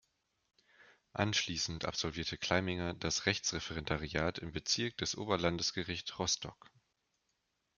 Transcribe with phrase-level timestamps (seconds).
[1.13, 6.71] Anschließend absolvierte Kleiminger das Rechtsreferendariat im Bezirk des Oberlandesgericht Rostock.